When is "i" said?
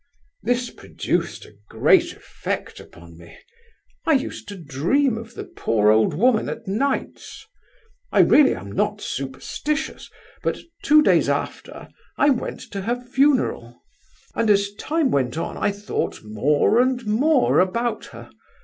4.03-4.13, 8.11-8.21, 12.17-12.31, 15.55-15.69